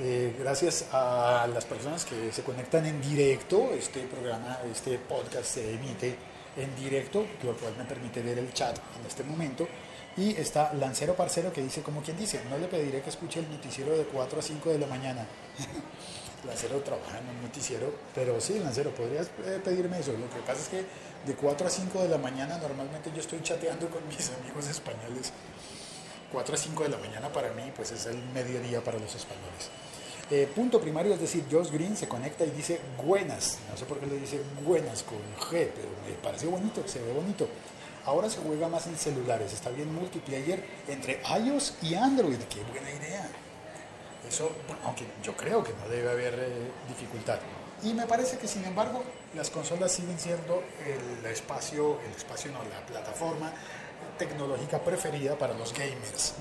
eh, 0.00 0.34
gracias 0.38 0.86
a 0.90 1.46
las 1.52 1.66
personas 1.66 2.04
que 2.04 2.32
se 2.32 2.42
conectan 2.42 2.86
en 2.86 3.00
directo, 3.00 3.70
este 3.72 4.00
programa, 4.00 4.58
este 4.70 4.98
podcast 4.98 5.44
se 5.44 5.74
emite 5.74 6.16
en 6.56 6.74
directo, 6.76 7.26
lo 7.42 7.54
cual 7.56 7.74
me 7.76 7.84
permite 7.84 8.22
ver 8.22 8.38
el 8.38 8.52
chat 8.54 8.76
en 8.98 9.06
este 9.06 9.22
momento. 9.22 9.68
Y 10.16 10.30
está 10.36 10.72
Lancero 10.74 11.14
Parcero 11.14 11.52
que 11.52 11.62
dice, 11.62 11.82
como 11.82 12.02
quien 12.02 12.16
dice, 12.16 12.40
no 12.50 12.58
le 12.58 12.68
pediré 12.68 13.02
que 13.02 13.10
escuche 13.10 13.40
el 13.40 13.50
noticiero 13.50 13.96
de 13.96 14.04
4 14.04 14.38
a 14.38 14.42
5 14.42 14.70
de 14.70 14.78
la 14.78 14.86
mañana. 14.86 15.26
Lancero 16.46 16.80
trabaja 16.80 17.18
en 17.18 17.28
un 17.28 17.42
noticiero, 17.42 17.92
pero 18.14 18.40
sí, 18.40 18.58
Lancero, 18.58 18.90
podrías 18.90 19.28
eh, 19.44 19.60
pedirme 19.62 20.00
eso. 20.00 20.12
Lo 20.12 20.28
que 20.28 20.40
pasa 20.46 20.60
es 20.60 20.68
que 20.68 20.84
de 21.26 21.34
4 21.34 21.66
a 21.66 21.70
5 21.70 22.02
de 22.02 22.08
la 22.08 22.18
mañana 22.18 22.58
normalmente 22.58 23.10
yo 23.14 23.20
estoy 23.20 23.40
chateando 23.42 23.88
con 23.88 24.06
mis 24.08 24.30
amigos 24.30 24.66
españoles 24.68 25.32
4 26.32 26.54
a 26.54 26.58
5 26.58 26.82
de 26.84 26.88
la 26.88 26.98
mañana 26.98 27.30
para 27.30 27.52
mí, 27.52 27.62
pues 27.76 27.92
es 27.92 28.06
el 28.06 28.16
mediodía 28.32 28.82
para 28.82 28.98
los 28.98 29.14
españoles. 29.14 29.70
Eh, 30.30 30.48
punto 30.54 30.80
primario, 30.80 31.12
es 31.12 31.20
decir, 31.20 31.44
Josh 31.50 31.70
Green 31.70 31.94
se 31.94 32.08
conecta 32.08 32.44
y 32.44 32.50
dice 32.50 32.80
buenas. 33.04 33.58
No 33.70 33.76
sé 33.76 33.84
por 33.84 34.00
qué 34.00 34.06
le 34.06 34.18
dice 34.18 34.40
buenas 34.64 35.02
con 35.02 35.18
G, 35.18 35.68
pero 35.74 35.88
me 36.06 36.14
parece 36.22 36.46
bonito, 36.46 36.82
se 36.86 37.02
ve 37.02 37.12
bonito. 37.12 37.48
Ahora 38.06 38.30
se 38.30 38.38
juega 38.38 38.66
más 38.68 38.86
en 38.86 38.96
celulares, 38.96 39.52
está 39.52 39.70
bien 39.70 39.94
multiplayer 39.94 40.64
entre 40.88 41.20
iOS 41.44 41.74
y 41.82 41.94
Android. 41.94 42.38
Qué 42.48 42.62
buena 42.64 42.90
idea. 42.90 43.28
Eso, 44.28 44.50
aunque 44.84 45.04
yo 45.22 45.36
creo 45.36 45.62
que 45.62 45.72
no 45.72 45.88
debe 45.88 46.10
haber 46.10 46.34
eh, 46.34 46.70
dificultad. 46.88 47.38
Y 47.82 47.92
me 47.94 48.06
parece 48.06 48.38
que 48.38 48.46
sin 48.46 48.64
embargo 48.64 49.02
las 49.34 49.50
consolas 49.50 49.90
siguen 49.90 50.18
siendo 50.18 50.62
el 50.86 51.26
espacio, 51.26 51.98
el 52.06 52.12
espacio 52.12 52.52
no, 52.52 52.58
la 52.64 52.86
plataforma 52.86 53.52
tecnológica 54.18 54.78
preferida 54.78 55.36
para 55.36 55.54
los 55.54 55.72
gamers. 55.72 56.34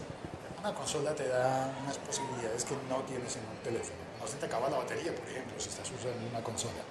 Una 0.60 0.74
consola 0.76 1.16
te 1.16 1.28
da 1.28 1.74
unas 1.84 1.98
posibilidades 1.98 2.64
que 2.66 2.76
no 2.88 2.98
tienes 3.08 3.36
en 3.36 3.42
un 3.42 3.58
teléfono. 3.64 3.98
No 4.20 4.28
se 4.28 4.38
te 4.38 4.46
acaba 4.46 4.70
la 4.70 4.78
batería, 4.78 5.16
por 5.16 5.28
ejemplo, 5.28 5.60
si 5.60 5.70
estás 5.70 5.90
usando 5.90 6.30
una 6.30 6.44
consola. 6.44 6.84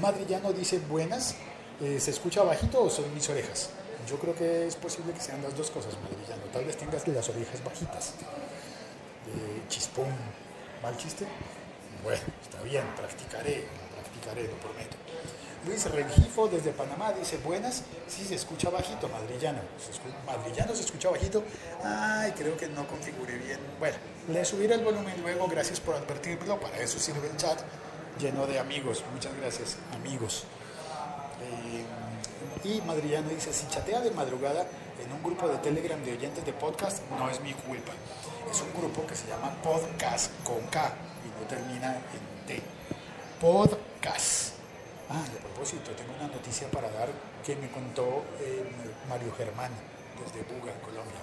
Madrillano 0.00 0.52
dice, 0.52 0.78
buenas, 0.78 1.34
eh, 1.80 1.98
¿se 1.98 2.12
escucha 2.12 2.44
bajito 2.44 2.84
o 2.84 2.90
son 2.90 3.12
mis 3.12 3.28
orejas? 3.28 3.70
Yo 4.08 4.16
creo 4.18 4.36
que 4.36 4.68
es 4.68 4.76
posible 4.76 5.12
que 5.12 5.20
sean 5.20 5.42
las 5.42 5.56
dos 5.56 5.70
cosas, 5.70 5.94
Madrillano. 6.00 6.44
Tal 6.52 6.64
vez 6.64 6.76
tengas 6.76 7.08
las 7.08 7.28
orejas 7.28 7.64
bajitas. 7.64 8.14
Eh, 9.26 9.62
chispón, 9.68 10.06
¿mal 10.82 10.96
chiste? 10.96 11.26
Bueno, 12.02 12.22
está 12.42 12.62
bien, 12.62 12.84
practicaré, 12.96 13.66
practicaré, 13.94 14.44
lo 14.44 14.54
prometo. 14.58 14.96
Luis 15.66 15.84
Rengifo 15.90 16.46
desde 16.46 16.70
Panamá 16.70 17.12
dice, 17.12 17.38
buenas, 17.38 17.82
sí 18.06 18.24
se 18.24 18.36
escucha 18.36 18.70
bajito, 18.70 19.08
madrillano. 19.08 19.58
madrillano 20.24 20.74
se 20.76 20.82
escucha 20.82 21.10
bajito. 21.10 21.42
Ay, 21.82 22.32
creo 22.32 22.56
que 22.56 22.68
no 22.68 22.86
configuré 22.86 23.36
bien. 23.38 23.58
Bueno, 23.80 23.96
le 24.28 24.44
subiré 24.44 24.74
el 24.74 24.84
volumen 24.84 25.20
luego, 25.22 25.48
gracias 25.48 25.80
por 25.80 25.96
advertirlo, 25.96 26.60
para 26.60 26.78
eso 26.78 27.00
sirve 27.00 27.28
el 27.28 27.36
chat 27.36 27.58
lleno 28.20 28.46
de 28.46 28.60
amigos. 28.60 29.02
Muchas 29.12 29.36
gracias, 29.36 29.76
amigos. 29.92 30.44
Eh, 31.42 31.84
y 32.64 32.80
Madrillano 32.82 33.28
dice, 33.28 33.52
si 33.52 33.66
chatea 33.68 34.00
de 34.00 34.10
madrugada 34.12 34.66
en 35.04 35.12
un 35.12 35.22
grupo 35.22 35.48
de 35.48 35.58
Telegram 35.58 36.02
de 36.02 36.12
oyentes 36.12 36.44
de 36.44 36.52
podcast, 36.52 37.02
no 37.18 37.28
es 37.28 37.40
mi 37.40 37.52
culpa. 37.52 37.92
Es 38.50 38.60
un 38.60 38.72
grupo 38.72 39.06
que 39.06 39.14
se 39.14 39.26
llama 39.26 39.54
Podcast 39.62 40.30
con 40.44 40.60
K 40.70 40.94
y 41.24 41.40
no 41.40 41.46
termina 41.48 41.96
en 41.96 42.46
T. 42.46 42.62
Podcast. 43.40 44.54
Ah, 45.08 45.22
a 45.22 45.42
propósito, 45.42 45.90
tengo 45.92 46.14
una 46.14 46.28
noticia 46.28 46.70
para 46.70 46.90
dar 46.90 47.08
que 47.44 47.54
me 47.56 47.70
contó 47.70 48.24
eh, 48.40 48.64
Mario 49.08 49.32
Germán 49.36 49.70
desde 50.24 50.42
Buga, 50.52 50.72
en 50.72 50.80
Colombia. 50.80 51.20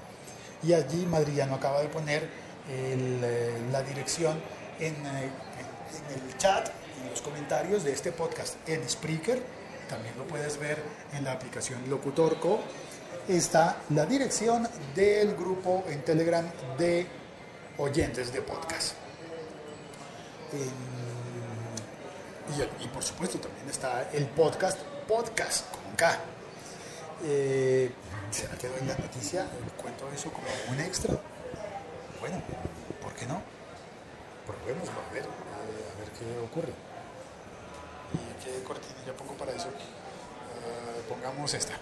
Y 0.62 0.74
allí 0.74 1.06
Madrillano 1.06 1.56
acaba 1.56 1.82
de 1.82 1.90
poner 1.90 2.30
eh, 2.70 3.60
la 3.72 3.82
dirección 3.82 4.38
eh, 4.80 4.88
en, 4.88 5.06
el 5.06 6.38
chat, 6.38 6.70
en 7.02 7.10
los 7.10 7.22
comentarios 7.22 7.84
de 7.84 7.92
este 7.92 8.12
podcast 8.12 8.56
en 8.70 8.88
Spreaker. 8.88 9.42
También 9.90 10.18
lo 10.18 10.26
puedes 10.26 10.58
ver 10.58 10.82
en 11.14 11.26
la 11.26 11.34
aplicación 11.34 11.90
Locutorco. 11.90 12.60
Está 13.28 13.78
la 13.92 14.06
dirección 14.06 14.68
del 14.94 15.34
grupo 15.36 15.86
en 15.88 16.04
Telegram 16.04 16.46
de 16.78 17.08
oyentes 17.78 18.34
de 18.34 18.42
podcast. 18.42 18.96
Y, 22.82 22.88
por 22.90 23.02
supuesto 23.02 23.40
también 23.40 23.70
está 23.70 24.10
el 24.12 24.26
podcast, 24.26 24.78
podcast 25.08 25.72
con 25.72 25.96
K. 25.96 26.20
Eh, 27.24 27.92
¿Será 28.30 28.58
que 28.58 28.68
doy 28.68 28.82
la 28.86 28.98
noticia? 28.98 29.48
¿Cuento 29.82 30.10
eso 30.14 30.30
como 30.30 30.48
un 30.72 30.82
extra? 30.82 31.18
Bueno, 32.20 32.42
¿por 33.02 33.14
qué 33.14 33.26
no? 33.26 33.42
Probémoslo, 34.46 35.00
a 35.00 35.14
ver, 35.14 35.24
a 35.24 36.00
ver 36.00 36.10
qué 36.20 36.40
ocurre. 36.40 36.74
¿Y 38.14 38.44
qué 38.44 38.64
cortinilla 38.64 39.14
pongo 39.18 39.34
para 39.36 39.54
eso? 39.54 39.70
Eh, 39.70 41.04
pongamos 41.08 41.54
esta. 41.54 41.74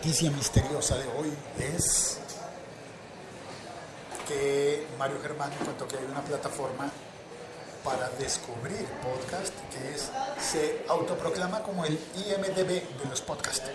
Noticia 0.00 0.30
misteriosa 0.30 0.96
de 0.96 1.04
hoy 1.08 1.30
es 1.58 2.20
que 4.26 4.86
Mario 4.98 5.18
Germán 5.20 5.50
contó 5.62 5.86
que 5.86 5.98
hay 5.98 6.04
una 6.10 6.22
plataforma 6.22 6.90
para 7.84 8.08
descubrir 8.18 8.86
podcast 9.02 9.52
que 9.70 10.40
se 10.42 10.86
autoproclama 10.88 11.62
como 11.62 11.84
el 11.84 11.98
IMDB 12.16 12.98
de 12.98 13.10
los 13.10 13.20
podcasts. 13.20 13.70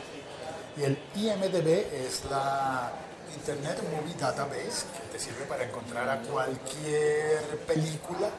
Y 0.76 0.82
el 0.86 0.98
IMDB 1.14 1.94
es 1.94 2.24
la 2.28 2.92
Internet 3.36 3.84
Movie 3.92 4.16
Database 4.20 4.88
que 4.98 5.08
te 5.12 5.20
sirve 5.20 5.46
para 5.46 5.66
encontrar 5.66 6.10
a 6.10 6.22
cualquier 6.22 7.60
película 7.68 8.32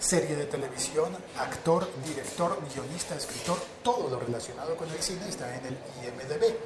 serie 0.00 0.34
de 0.34 0.46
televisión, 0.46 1.14
actor, 1.38 1.88
director, 2.04 2.58
guionista, 2.72 3.14
escritor, 3.14 3.58
todo 3.84 4.08
lo 4.08 4.18
relacionado 4.18 4.74
con 4.76 4.88
el 4.90 5.00
cine 5.02 5.28
está 5.28 5.54
en 5.54 5.66
el 5.66 5.78
IMDB. 6.02 6.56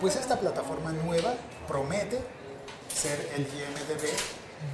Pues 0.00 0.16
esta 0.16 0.38
plataforma 0.38 0.92
nueva 0.92 1.34
promete 1.66 2.18
ser 2.94 3.18
el 3.34 3.42
IMDB 3.42 4.06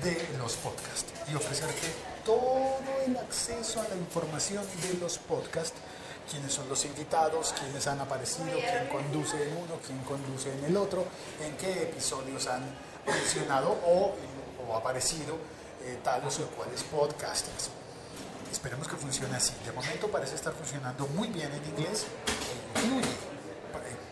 de 0.02 0.38
los 0.38 0.54
podcasts 0.56 1.12
y 1.32 1.34
ofrecerte 1.34 1.88
todo 2.24 2.78
el 3.06 3.16
acceso 3.16 3.80
a 3.80 3.88
la 3.88 3.96
información 3.96 4.64
de 4.82 4.98
los 5.00 5.18
podcasts, 5.18 5.78
quiénes 6.30 6.52
son 6.52 6.68
los 6.68 6.84
invitados, 6.84 7.54
quiénes 7.58 7.86
han 7.86 8.00
aparecido, 8.00 8.58
quién 8.58 8.88
conduce 8.88 9.42
en 9.42 9.56
uno, 9.56 9.78
quién 9.84 9.98
conduce 10.00 10.52
en 10.52 10.64
el 10.64 10.76
otro, 10.76 11.04
en 11.42 11.56
qué 11.56 11.84
episodios 11.84 12.46
han 12.46 12.62
mencionado 13.06 13.70
o, 13.86 14.14
aparecido 14.76 15.36
eh, 15.84 15.98
tales 16.02 16.40
o 16.40 16.46
cuales 16.48 16.82
podcasters. 16.82 17.70
Esperemos 18.66 18.88
que 18.88 18.96
funcione 18.96 19.36
así. 19.36 19.52
De 19.64 19.70
momento 19.70 20.08
parece 20.08 20.34
estar 20.34 20.52
funcionando 20.52 21.06
muy 21.14 21.28
bien 21.28 21.48
en 21.52 21.64
inglés 21.66 22.04
e 22.26 22.80
incluye 22.80 23.14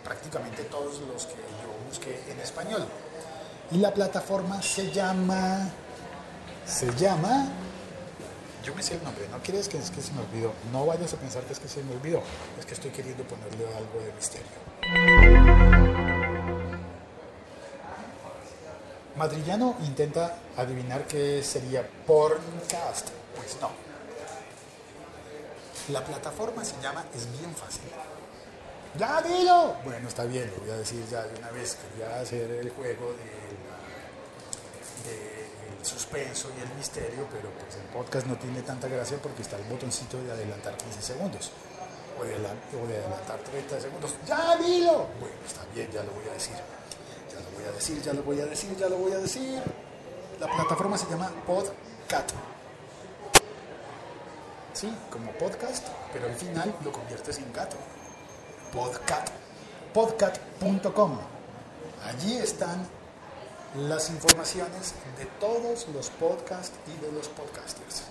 prácticamente 0.05 0.63
todos 0.63 1.01
los 1.01 1.27
que 1.27 1.35
yo 1.35 1.89
busqué 1.89 2.23
en 2.31 2.39
español. 2.39 2.87
Y 3.73 3.79
la 3.79 3.93
plataforma 3.93 4.63
se 4.63 4.93
llama. 4.93 5.69
Se 6.65 6.89
llama. 6.95 7.49
Yo 8.63 8.73
me 8.77 8.83
sé 8.85 8.95
el 8.95 9.03
nombre, 9.03 9.27
no 9.29 9.43
quieres 9.43 9.69
que 9.69 9.77
es 9.77 9.91
que 9.91 10.01
se 10.01 10.13
me 10.13 10.21
olvidó. 10.21 10.53
No 10.71 10.87
vayas 10.87 11.13
a 11.13 11.17
pensar 11.17 11.43
que 11.43 11.53
es 11.53 11.59
que 11.59 11.67
se 11.67 11.83
me 11.83 11.93
olvidó. 11.93 12.23
Es 12.57 12.65
que 12.65 12.75
estoy 12.75 12.93
queriendo 12.93 13.25
ponerle 13.25 13.67
algo 13.75 13.99
de 13.99 14.13
misterio. 14.13 14.47
Madrillano 19.17 19.75
intenta 19.81 20.37
adivinar 20.57 21.09
qué 21.09 21.43
sería 21.43 21.85
Porncast. 22.07 23.09
Pues 23.35 23.57
no. 23.61 23.94
La 25.89 26.03
plataforma 26.03 26.65
se 26.65 26.81
llama 26.81 27.05
Es 27.15 27.31
bien 27.39 27.55
fácil. 27.55 27.83
¡Ya 28.99 29.21
dilo! 29.21 29.75
Bueno, 29.85 30.09
está 30.09 30.25
bien, 30.25 30.51
lo 30.57 30.63
voy 30.63 30.71
a 30.71 30.77
decir 30.79 31.05
ya 31.11 31.23
de 31.25 31.39
una 31.39 31.51
vez. 31.51 31.77
Quería 31.77 32.21
hacer 32.21 32.51
el 32.51 32.71
juego 32.71 33.09
del 33.09 33.45
de 35.05 35.85
suspenso 35.85 36.51
y 36.57 36.63
el 36.63 36.75
misterio, 36.77 37.27
pero 37.31 37.51
pues 37.51 37.77
el 37.77 37.83
podcast 37.93 38.27
no 38.27 38.37
tiene 38.37 38.63
tanta 38.63 38.89
gracia 38.89 39.19
porque 39.23 39.43
está 39.43 39.57
el 39.57 39.65
botoncito 39.65 40.23
de 40.23 40.33
adelantar 40.33 40.75
15 40.77 41.03
segundos 41.03 41.51
o 42.19 42.25
de, 42.25 42.35
adelantar 42.35 43.41
30 43.41 43.81
segundos. 43.81 44.15
¡Ya 44.27 44.57
dilo! 44.57 45.09
Bueno, 45.21 45.37
está 45.47 45.63
bien, 45.75 45.91
ya 45.91 46.03
lo 46.03 46.13
voy 46.13 46.29
a 46.31 46.33
decir. 46.33 46.55
Ya 47.31 47.41
lo 47.41 47.51
voy 47.51 47.65
a 47.69 47.73
decir, 47.73 48.03
ya 48.03 48.13
lo 48.15 48.23
voy 48.23 48.41
a 48.41 48.47
decir, 48.47 48.77
ya 48.77 48.89
lo 48.89 48.97
voy 48.97 49.13
a 49.13 49.19
decir. 49.19 49.63
La 50.41 50.47
plataforma 50.47 50.97
se 50.97 51.11
llama 51.11 51.31
Podcat. 51.47 52.33
Sí, 54.75 54.93
como 55.09 55.31
podcast, 55.33 55.87
pero 56.13 56.27
al 56.27 56.35
final 56.35 56.75
lo 56.85 56.91
conviertes 56.91 57.39
en 57.39 57.53
gato. 57.53 57.77
Podcat. 58.73 59.31
Podcat.com. 59.93 61.19
Allí 62.05 62.39
están 62.39 62.85
las 63.77 64.11
informaciones 64.11 64.95
de 65.17 65.27
todos 65.39 65.87
los 65.95 66.11
podcasts 66.11 66.77
y 66.89 67.05
de 67.05 67.13
los 67.13 67.29
podcasters. 67.29 68.03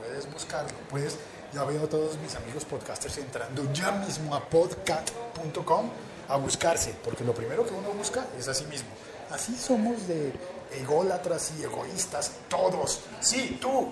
Puedes 0.00 0.32
buscarlo, 0.32 0.76
puedes, 0.90 1.16
ya 1.54 1.62
veo 1.62 1.84
a 1.84 1.88
todos 1.88 2.18
mis 2.18 2.34
amigos 2.34 2.64
podcasters 2.64 3.18
entrando 3.18 3.72
ya 3.72 3.92
mismo 3.92 4.34
a 4.34 4.44
podcat.com 4.44 5.88
a 6.28 6.36
buscarse, 6.36 6.96
porque 7.04 7.22
lo 7.22 7.32
primero 7.32 7.64
que 7.64 7.74
uno 7.74 7.90
busca 7.90 8.26
es 8.36 8.48
a 8.48 8.54
sí 8.54 8.64
mismo. 8.66 8.88
Así 9.30 9.56
somos 9.56 10.08
de 10.08 10.32
ególatras 10.72 11.52
y 11.58 11.62
egoístas 11.62 12.32
todos. 12.48 13.02
Sí, 13.20 13.56
tú. 13.60 13.88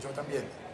Yo 0.00 0.10
también. 0.10 0.65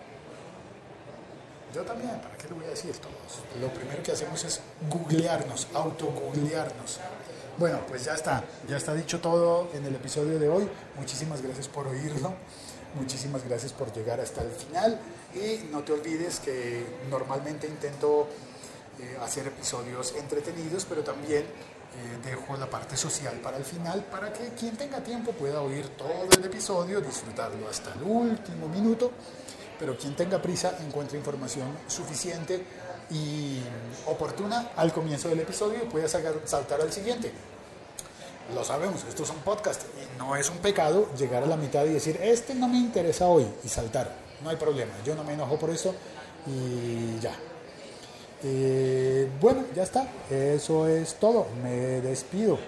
Yo 1.75 1.83
también, 1.83 2.21
¿para 2.21 2.37
qué 2.37 2.49
le 2.49 2.55
voy 2.55 2.67
a 2.67 2.69
decir 2.69 2.95
todos? 2.99 3.41
Lo 3.59 3.69
primero 3.73 4.02
que 4.02 4.12
hacemos 4.12 4.45
es 4.45 4.61
googlearnos, 4.91 5.69
autogooglearnos. 5.73 7.00
Bueno, 7.56 7.80
pues 7.89 8.04
ya 8.04 8.13
está, 8.13 8.45
ya 8.69 8.76
está 8.76 8.93
dicho 8.93 9.21
todo 9.21 9.71
en 9.73 9.87
el 9.87 9.95
episodio 9.95 10.39
de 10.39 10.50
hoy. 10.50 10.69
Muchísimas 10.99 11.41
gracias 11.41 11.69
por 11.69 11.87
oírlo, 11.87 12.35
muchísimas 12.95 13.43
gracias 13.45 13.73
por 13.73 13.91
llegar 13.95 14.21
hasta 14.21 14.43
el 14.43 14.50
final 14.50 15.00
y 15.35 15.65
no 15.71 15.82
te 15.82 15.93
olvides 15.93 16.41
que 16.41 16.85
normalmente 17.08 17.67
intento 17.67 18.28
eh, 19.00 19.17
hacer 19.23 19.47
episodios 19.47 20.15
entretenidos, 20.19 20.85
pero 20.85 21.02
también 21.02 21.43
eh, 21.43 22.19
dejo 22.23 22.54
la 22.58 22.69
parte 22.69 22.99
social 22.99 23.37
para 23.43 23.56
el 23.56 23.65
final 23.65 24.04
para 24.11 24.30
que 24.30 24.50
quien 24.50 24.76
tenga 24.76 25.02
tiempo 25.02 25.32
pueda 25.32 25.63
oír 25.63 25.89
todo 25.97 26.28
el 26.30 26.45
episodio, 26.45 27.00
disfrutarlo 27.00 27.67
hasta 27.67 27.95
el 27.95 28.02
último 28.02 28.69
minuto 28.69 29.11
pero 29.78 29.97
quien 29.97 30.15
tenga 30.15 30.41
prisa 30.41 30.76
encuentre 30.87 31.19
información 31.19 31.69
suficiente 31.87 32.65
y 33.11 33.61
oportuna 34.06 34.71
al 34.76 34.93
comienzo 34.93 35.28
del 35.28 35.41
episodio 35.41 35.82
y 35.82 35.87
puede 35.87 36.08
saltar 36.08 36.80
al 36.80 36.93
siguiente. 36.93 37.32
Lo 38.54 38.65
sabemos, 38.65 39.04
estos 39.08 39.28
son 39.28 39.37
podcasts 39.39 39.87
y 39.97 40.19
no 40.19 40.37
es 40.37 40.50
un 40.50 40.58
pecado 40.58 41.08
llegar 41.17 41.43
a 41.43 41.47
la 41.47 41.56
mitad 41.56 41.85
y 41.85 41.91
decir, 41.91 42.19
este 42.23 42.54
no 42.54 42.69
me 42.69 42.78
interesa 42.78 43.26
hoy 43.26 43.47
y 43.65 43.69
saltar. 43.69 44.13
No 44.43 44.50
hay 44.50 44.56
problema, 44.56 44.93
yo 45.04 45.15
no 45.15 45.25
me 45.25 45.35
enojo 45.35 45.58
por 45.58 45.71
eso 45.71 45.95
y 46.47 47.19
ya. 47.21 47.35
Eh, 48.45 49.28
bueno, 49.41 49.65
ya 49.75 49.85
está, 49.85 50.06
eso 50.28 50.89
es 50.89 51.15
todo, 51.15 51.47
me 51.63 52.00
despido. 52.00 52.58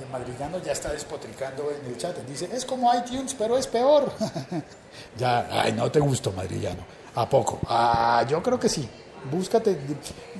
El 0.00 0.08
madrillano 0.10 0.58
ya 0.62 0.72
está 0.72 0.92
despotricando 0.92 1.70
en 1.70 1.84
el 1.86 1.98
chat. 1.98 2.16
Dice, 2.18 2.48
es 2.52 2.64
como 2.64 2.92
iTunes, 2.94 3.34
pero 3.34 3.58
es 3.58 3.66
peor. 3.66 4.12
ya, 5.18 5.48
ay, 5.50 5.72
no 5.72 5.90
te 5.90 5.98
gustó 5.98 6.30
madrillano. 6.32 6.84
¿A 7.14 7.28
poco? 7.28 7.58
Ah, 7.66 8.24
yo 8.28 8.42
creo 8.42 8.60
que 8.60 8.68
sí. 8.68 8.88
Búscate, 9.30 9.76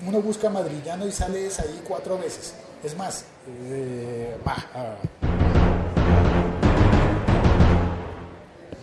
uno 0.07 0.23
busca 0.23 0.49
madrillano 0.49 1.07
y 1.07 1.13
sales 1.13 1.59
ahí 1.59 1.83
cuatro 1.87 2.17
veces. 2.19 2.55
Es 2.85 2.97
más, 2.97 3.25
eh, 3.65 4.37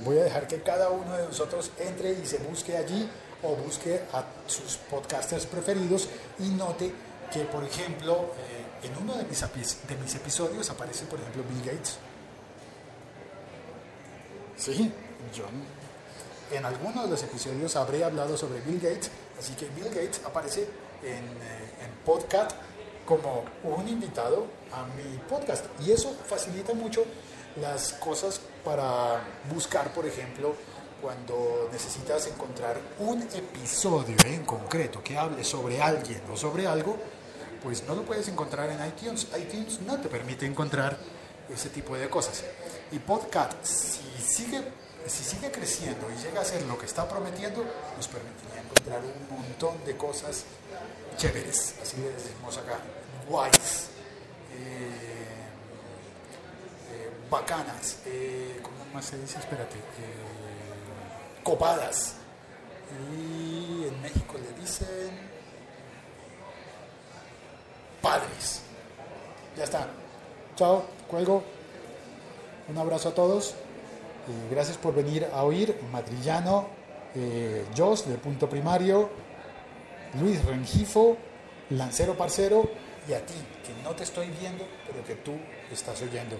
voy 0.03 0.17
a 0.19 0.23
dejar 0.23 0.47
que 0.47 0.61
cada 0.61 0.89
uno 0.89 1.15
de 1.15 1.23
nosotros 1.23 1.71
entre 1.79 2.11
y 2.11 2.25
se 2.25 2.39
busque 2.39 2.75
allí 2.75 3.09
o 3.41 3.55
busque 3.55 4.01
a 4.11 4.23
sus 4.47 4.75
podcasters 4.89 5.45
preferidos 5.45 6.09
y 6.39 6.49
note 6.49 6.91
que, 7.31 7.41
por 7.45 7.63
ejemplo, 7.63 8.31
eh, 8.37 8.87
en 8.87 8.97
uno 9.01 9.15
de 9.15 9.23
mis, 9.23 9.41
de 9.87 9.95
mis 9.97 10.15
episodios 10.15 10.69
aparece, 10.69 11.05
por 11.05 11.19
ejemplo, 11.19 11.43
Bill 11.49 11.63
Gates. 11.65 11.97
Sí, 14.57 14.91
yo 15.33 15.45
en 16.51 16.65
alguno 16.65 17.03
de 17.03 17.09
los 17.09 17.23
episodios 17.23 17.75
habré 17.75 18.03
hablado 18.03 18.37
sobre 18.37 18.61
Bill 18.61 18.79
Gates, 18.79 19.09
así 19.37 19.53
que 19.53 19.67
Bill 19.69 19.89
Gates 19.89 20.21
aparece 20.25 20.67
en, 21.03 21.23
eh, 21.23 21.83
en 21.83 21.91
podcast 22.05 22.51
como 23.05 23.43
un 23.63 23.87
invitado 23.87 24.47
a 24.71 24.85
mi 24.95 25.17
podcast. 25.29 25.65
Y 25.85 25.91
eso 25.91 26.15
facilita 26.27 26.73
mucho 26.73 27.05
las 27.59 27.93
cosas 27.93 28.41
para 28.63 29.21
buscar, 29.53 29.93
por 29.93 30.05
ejemplo, 30.05 30.55
cuando 31.01 31.69
necesitas 31.71 32.27
encontrar 32.27 32.79
un 32.99 33.21
episodio 33.21 34.15
en 34.25 34.43
concreto 34.43 35.03
que 35.03 35.17
hable 35.17 35.43
sobre 35.43 35.81
alguien 35.81 36.21
o 36.31 36.37
sobre 36.37 36.65
algo, 36.65 36.97
pues 37.65 37.83
no 37.87 37.95
lo 37.95 38.03
puedes 38.03 38.27
encontrar 38.27 38.69
en 38.69 38.77
iTunes. 38.85 39.27
iTunes 39.35 39.81
no 39.81 39.99
te 39.99 40.07
permite 40.07 40.45
encontrar 40.45 40.99
ese 41.51 41.69
tipo 41.69 41.97
de 41.97 42.07
cosas. 42.07 42.43
Y 42.91 42.99
Podcast, 42.99 43.65
si 43.65 44.03
sigue, 44.21 44.61
si 45.07 45.23
sigue 45.23 45.49
creciendo 45.51 46.05
y 46.15 46.23
llega 46.23 46.41
a 46.41 46.45
ser 46.45 46.61
lo 46.67 46.77
que 46.77 46.85
está 46.85 47.09
prometiendo, 47.09 47.65
nos 47.97 48.07
permitiría 48.07 48.61
encontrar 48.61 49.01
un 49.01 49.35
montón 49.35 49.83
de 49.83 49.97
cosas 49.97 50.43
chéveres, 51.17 51.73
así 51.81 51.97
le 51.97 52.09
decimos 52.11 52.55
acá, 52.55 52.77
guays, 53.27 53.87
eh, 54.53 54.89
eh, 56.91 57.09
bacanas, 57.31 57.97
eh, 58.05 58.59
¿cómo 58.61 58.85
más 58.93 59.05
se 59.05 59.17
dice? 59.17 59.39
Espérate, 59.39 59.77
copadas. 61.41 62.17
Y 63.17 63.85
en 63.87 64.01
México 64.03 64.35
le 64.37 64.61
dicen 64.61 65.34
padres. 68.05 68.61
Ya 69.57 69.63
está. 69.63 69.87
Chao, 70.55 70.83
cuelgo. 71.07 71.43
Un 72.69 72.77
abrazo 72.77 73.09
a 73.09 73.15
todos. 73.15 73.55
gracias 74.49 74.77
por 74.77 74.93
venir 74.93 75.27
a 75.33 75.43
oír 75.43 75.75
Madrillano, 75.91 76.67
eh, 77.15 77.65
Jos 77.75 78.07
de 78.07 78.15
Punto 78.15 78.47
Primario, 78.47 79.09
Luis 80.19 80.43
Rengifo, 80.45 81.17
Lancero 81.71 82.15
Parcero 82.15 82.69
y 83.07 83.13
a 83.13 83.25
ti, 83.25 83.35
que 83.65 83.73
no 83.83 83.95
te 83.95 84.03
estoy 84.03 84.27
viendo, 84.39 84.65
pero 84.85 85.03
que 85.03 85.15
tú 85.15 85.33
estás 85.71 86.01
oyendo. 86.01 86.37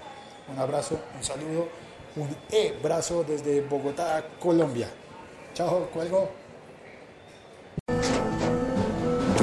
Un 0.51 0.59
abrazo, 0.59 0.99
un 1.15 1.23
saludo, 1.23 1.67
un 2.15 2.29
e-brazo 2.51 3.23
desde 3.23 3.61
Bogotá, 3.61 4.23
Colombia. 4.39 4.89
Chao, 5.53 5.89
cuelgo. 5.93 6.44